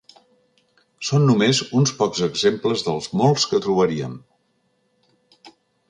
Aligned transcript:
Són 1.09 1.27
només 1.31 1.59
uns 1.81 1.93
pocs 2.01 2.23
exemples 2.29 2.87
dels 2.89 3.13
molts 3.23 3.47
que 3.53 3.63
trobaríem. 3.67 4.21